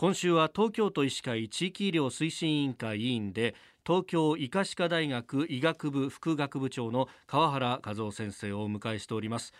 [0.00, 9.52] 今週は東京都医師会地域医療推進委員会委員で東京医科歯科大学医学部副学部長の川原和夫先生をお迎えしております。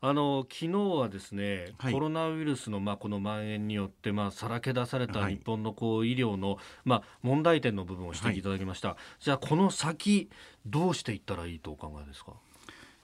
[0.00, 10.28] あの昨日はですね、はい、コロナウイルスのまあこの蔓延によってまあさらけ出された日本のこう医療のまあ問題点の部分を指摘いただきました、はい、じゃあこの先
[10.66, 12.32] どうしていったらいいとお考えですか？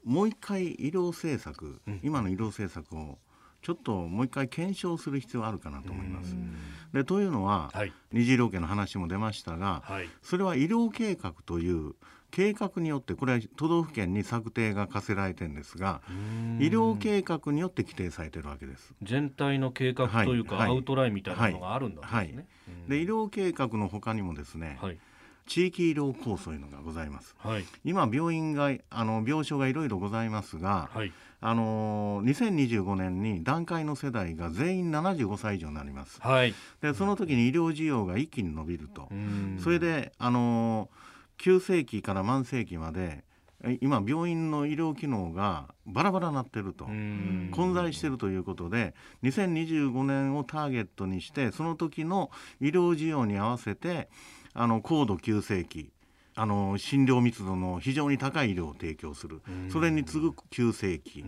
[0.05, 3.19] もう一回医療政策、うん、今の医療政策を
[3.62, 6.36] ちょっともう一回検証する必要あるかなと思います。
[6.92, 11.94] でというのは、はい、二次医療系の話も出ましたが、はい、それは医療計画という
[12.30, 16.00] 計画によってこれは都道府県に策定が課せられてるんですが
[16.58, 18.94] 医療計画によって規定されてるわけです。
[19.03, 22.34] 全体の計画というか、はい、アウトラインみたいなのがあるんだですね、はい、
[22.89, 24.79] で医療計画のほかにもですね、
[25.46, 27.36] 地域医療構想というのがございます、
[27.84, 30.90] 今病院があの病床がいろいろございますが、
[31.45, 39.09] あの2025年に段階の世代が全員75歳以上になります、はい、でその時に医療需要が一気に伸びると。
[39.62, 40.89] それであの
[41.37, 43.25] 急性期から慢性期まで
[43.81, 46.84] 今病院の医療機能がバラバラになってると。
[46.84, 54.09] 混在してるということで2025年をターゲットにしてその時の医療需要に合わせて
[54.55, 55.91] あの高度急性期
[56.34, 59.42] あの診療密度の非常に高い医療を提供する。
[59.70, 61.25] それに次ぐ急性期。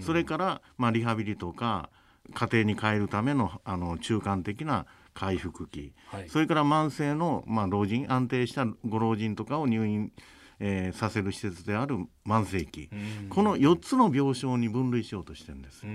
[0.00, 1.90] それから、まあ、リハビリとか
[2.34, 10.12] 家庭に帰るためのあの中間的な回復期、はい、それから慢性の、まあ、老人安定したご老人とかを入院
[10.58, 12.88] えー、させる施設である慢性期、
[13.28, 15.86] この4つの病床に分類しようとしてるんです。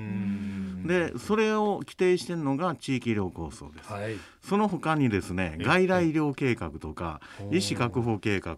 [0.88, 3.92] でそれを規定してるのが地域医療構想です。
[3.92, 8.58] はい、その他にですね外来医療計画とか医師確保計画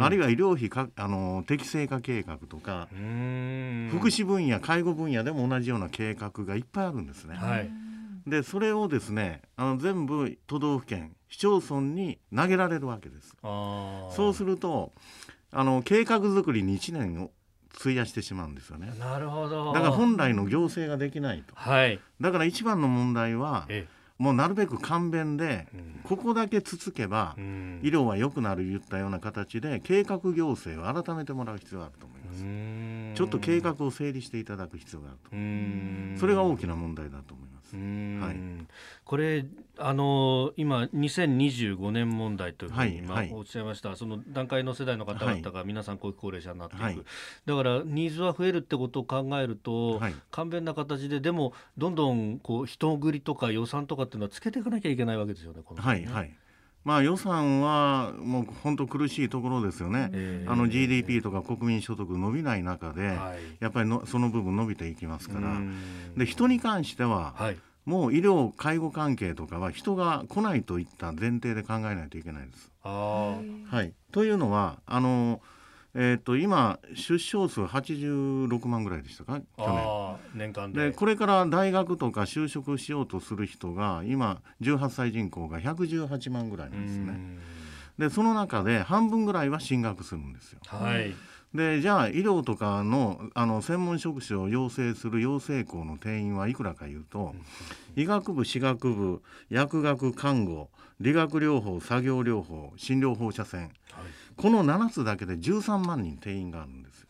[0.00, 7.36] あるいは医療費かあの適正化計画とか福祉分野介護分野でも同じような計画がいっぱいあるんですね。
[7.36, 7.85] はい
[8.26, 13.36] でそれをですねあの全部都道府県市町村に投げられるわけです。
[13.42, 14.92] そうすると
[15.52, 17.30] あの計画作りに1年を
[17.78, 18.92] 費やしてしまうんですよね。
[18.98, 19.72] なるほど。
[19.72, 21.54] だから本来の行政ができないと。
[21.54, 22.00] はい。
[22.20, 23.68] だから一番の問題は、
[24.18, 32.42] もうなるべく簡便で、うん、ここだけつつけば、うん、医療は良くなる言ったような形で計画行政を改めてもらう必要があると思います。
[33.16, 35.18] ちょっと計画を整理していただく必要がある
[36.14, 36.20] と。
[36.20, 37.56] それが大きな問題だと思います。。
[37.74, 38.36] はい、
[39.04, 39.44] これ
[39.76, 47.02] あの今2025年問題というふうに今おっしゃいました、はい、その段階の世代の方々が皆さん後期高齢者になっていく、はい、
[47.44, 50.00] だからニーズは増えるってことを考えると、
[50.30, 55.62] 簡便な形ででもどんどんこう人繰りとか予算とかっていうのはつけていかなきゃいけないわけですよね。
[55.64, 55.86] このね。
[55.86, 56.36] はいはい
[56.86, 65.60] まあ、予算はもう本当苦しいところですよね、えー、あの GDP とか国民所得伸びない中で、はい、やっぱりのその部分伸びていきますから、
[66.16, 72.70] で人に関しては、はい、もう医療介護関係とかは人が来ないといった前提で考えないといけないです。
[72.84, 73.40] は
[73.82, 75.40] い、というのはあの
[75.98, 79.40] えーと、今出生数86万ぐらいでしたか？
[79.56, 79.66] 去年
[80.34, 87.14] 年間でこれから大学とか就職しようとする人が今18歳人口が118万ぐらいなんですね。
[87.98, 90.60] でその中で半分ぐらいは進学するんですよ。
[90.66, 91.14] はい
[91.56, 97.34] でじゃあ医療とかのあの専門職種を養成する養成校の定員はいくらかいうと、
[97.96, 100.68] 医学部歯学部薬学看護
[101.00, 103.72] 理学療法作業療法診療放射線、はい、
[104.36, 107.06] この7つだけで13万人定員があるんです。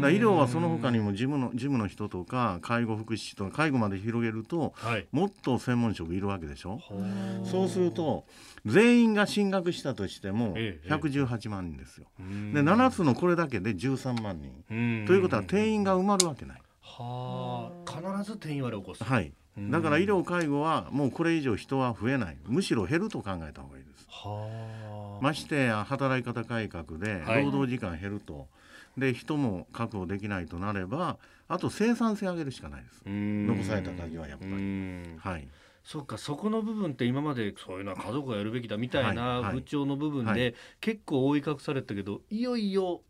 [0.00, 6.80] だ医療はその他にも事務の事務の人とか介護福祉士とか介護まで広げると、はい、もっと専門職いるわけでしょ。
[7.44, 8.26] そうすると
[8.66, 12.06] 全員が進学したとしても118万人ですよ。
[12.18, 12.24] で
[12.60, 15.06] 7つのこれだけで13万人。
[15.06, 16.62] ということは定員が埋まるわけない。
[16.80, 19.04] はあ必ず定員割れ起こす。
[19.04, 19.32] はい。
[19.58, 22.36] だから医療介護はもうこれ以上人は増えない。
[22.46, 24.06] むしろ減ると考えた方がいいです。
[24.08, 28.44] はましてや働き方改革で労働時間減ると、は
[28.96, 31.18] い、で人も確保できないとなれば
[31.48, 33.02] あと生産性上げるしかないです。
[33.06, 35.18] 残された鍵はやっぱり。
[35.18, 35.48] はい。
[35.84, 43.00] そうかそこの部分って今までそういうのは家族がやるべきだみたいな部長の部分で結構覆い隠されたけどいよいよ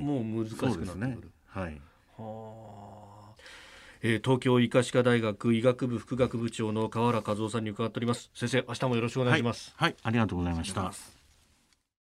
[0.00, 0.98] もう難しくなってくる。
[0.98, 1.80] ね、はい、
[2.18, 2.74] は
[4.06, 8.30] えー、東京医科歯科大学医学部副学部長の川原和夫さんに伺っております。
[8.34, 11.13] 先生明日もよろしくお願いします、はい、はい、ありがとうございました